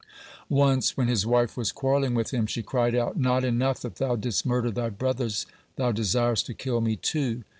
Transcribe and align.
Once, 0.49 0.97
when 0.97 1.07
his 1.07 1.27
wife 1.27 1.55
was 1.55 1.71
quarrelling 1.71 2.15
with 2.15 2.31
him, 2.33 2.47
she 2.47 2.63
cried 2.63 2.95
out: 2.95 3.17
"Not 3.19 3.43
enough 3.45 3.81
that 3.81 3.97
thou 3.97 4.15
didst 4.15 4.47
murder 4.47 4.71
thy 4.71 4.89
brothers, 4.89 5.45
thou 5.75 5.91
desirest 5.91 6.47
to 6.47 6.55
kill 6.55 6.81
me, 6.81 6.95
too." 6.95 7.43